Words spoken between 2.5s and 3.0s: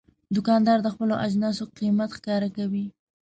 کوي.